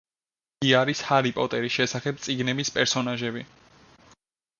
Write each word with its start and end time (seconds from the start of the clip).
იგი 0.61 0.69
არის 0.77 1.01
ჰარი 1.09 1.33
პოტერის 1.35 1.75
შესახებ 1.75 2.23
წიგნების 2.23 2.73
პერსონაჟები. 2.79 3.45